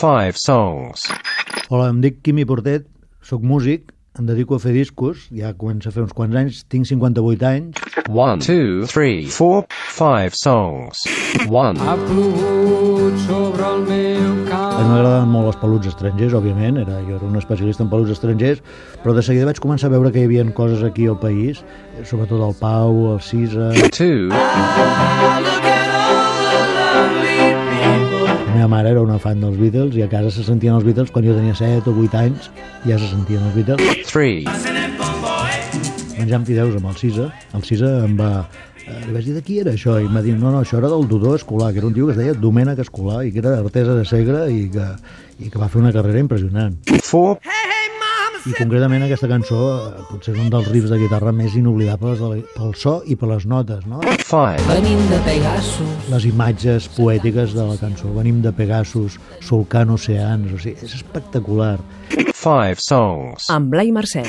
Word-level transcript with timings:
Five 0.00 0.38
songs. 0.38 1.02
Hola, 1.68 1.90
em 1.92 1.98
dic 2.00 2.22
Quimi 2.24 2.46
Portet, 2.48 2.86
sóc 3.20 3.42
músic, 3.44 3.90
em 4.16 4.24
dedico 4.24 4.56
a 4.56 4.60
fer 4.62 4.72
discos, 4.72 5.26
ja 5.28 5.50
començo 5.52 5.90
a 5.90 5.92
fer 5.92 6.00
uns 6.06 6.14
quants 6.16 6.38
anys, 6.40 6.62
tinc 6.72 6.88
58 6.88 7.44
anys. 7.44 7.82
One, 8.08 8.40
two, 8.40 8.86
three, 8.88 9.26
four, 9.28 9.66
five 9.92 10.32
songs. 10.32 11.04
One, 11.52 11.76
Ha 11.84 11.98
plogut 12.00 13.20
sobre 13.26 13.68
el 13.68 13.84
meu 13.90 14.24
A 14.56 14.80
mi 14.80 14.88
m'agradaven 14.88 15.28
molt 15.28 15.52
els 15.52 15.60
peluts 15.60 15.92
estrangers, 15.92 16.32
òbviament, 16.32 16.80
era, 16.80 16.96
jo 17.04 17.20
era 17.20 17.28
un 17.28 17.36
especialista 17.36 17.84
en 17.84 17.92
peluts 17.92 18.16
estrangers, 18.16 18.64
però 19.04 19.12
de 19.12 19.20
seguida 19.20 19.52
vaig 19.52 19.60
començar 19.60 19.92
a 19.92 19.98
veure 19.98 20.16
que 20.16 20.24
hi 20.24 20.30
havia 20.30 20.48
coses 20.56 20.80
aquí 20.80 21.12
al 21.12 21.20
país, 21.20 21.60
eh, 21.92 22.06
sobretot 22.08 22.40
el 22.40 22.56
Pau, 22.56 23.10
el 23.12 23.20
Cisa... 23.20 23.68
two, 23.92 24.32
La 24.32 25.59
meva 28.60 28.68
mare 28.68 28.90
era 28.92 29.00
una 29.00 29.16
fan 29.18 29.40
dels 29.40 29.56
Beatles 29.56 29.94
i 29.96 30.02
a 30.04 30.08
casa 30.12 30.30
se 30.34 30.44
sentien 30.44 30.74
els 30.76 30.84
Beatles 30.84 31.08
quan 31.14 31.24
jo 31.24 31.32
tenia 31.36 31.54
7 31.56 31.88
o 31.88 31.94
8 32.04 32.18
anys, 32.20 32.50
ja 32.84 32.98
se 33.00 33.08
sentien 33.08 33.40
els 33.46 33.54
Beatles. 33.56 34.02
three, 34.10 34.44
menjant 36.18 36.44
fideus 36.44 36.76
amb 36.76 36.90
el 36.90 36.98
Cisa. 37.00 37.30
El 37.56 37.64
Cisa 37.64 37.92
em 38.04 38.18
va... 38.18 38.44
eh, 38.84 38.98
Li 39.06 39.14
vaig 39.16 39.24
dir 39.30 39.36
de 39.38 39.42
qui 39.46 39.56
era 39.62 39.72
això 39.72 39.96
i 39.96 40.04
em 40.10 40.16
va 40.16 40.20
dir, 40.26 40.34
no, 40.36 40.50
no, 40.52 40.60
això 40.60 40.76
era 40.76 40.90
del 40.92 41.08
Dudó 41.08 41.32
Escolar, 41.38 41.70
que 41.72 41.80
era 41.80 41.88
un 41.88 41.94
tio 41.96 42.04
que 42.10 42.12
es 42.12 42.20
deia 42.20 42.34
Domènec 42.36 42.82
Escolar 42.84 43.22
i 43.24 43.32
que 43.32 43.40
era 43.40 43.56
artesa 43.62 43.96
de 43.96 44.04
Segre 44.04 44.44
i 44.52 44.66
que, 44.74 44.88
i 45.40 45.48
que 45.48 45.62
va 45.62 45.70
fer 45.72 45.80
una 45.80 45.94
carrera 45.96 46.20
impressionant. 46.20 46.76
four, 47.00 47.38
I 48.48 48.54
concretament 48.56 49.02
aquesta 49.04 49.28
cançó 49.28 49.58
eh, 49.76 50.04
potser 50.08 50.32
és 50.32 50.40
un 50.40 50.48
dels 50.52 50.68
riffs 50.72 50.88
de 50.92 50.96
guitarra 51.02 51.32
més 51.36 51.52
inoblidables 51.58 52.22
pel 52.54 52.72
so 52.78 52.94
i 53.04 53.16
per 53.20 53.28
les 53.34 53.44
notes, 53.50 53.84
no? 53.90 54.00
five, 54.24 54.62
Venim 54.70 55.02
de 55.10 55.18
Pegasus. 55.26 56.08
Les 56.12 56.26
imatges 56.30 56.88
poètiques 56.96 57.52
de 57.56 57.66
la 57.68 57.76
cançó. 57.80 58.08
Venim 58.16 58.40
de 58.44 58.54
Pegasus, 58.56 59.18
solcant 59.44 59.92
oceans, 59.96 60.54
o 60.56 60.62
sigui, 60.62 60.78
és 60.80 60.96
espectacular. 61.02 61.76
five 62.32 62.80
songs. 62.80 63.50
amb 63.52 63.68
Blai 63.74 63.92
Mercè. 63.92 64.24